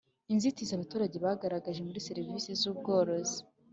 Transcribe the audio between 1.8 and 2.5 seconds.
muri serivisi